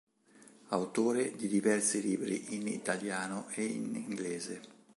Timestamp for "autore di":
0.69-1.47